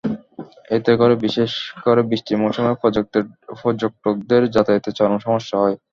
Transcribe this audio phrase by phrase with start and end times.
[0.71, 1.51] এতে করে বিশেষ
[1.83, 5.75] করে বৃষ্টির মৌসুমে পর্যটকদের যাতায়াতে চরম সমস্যা হয়।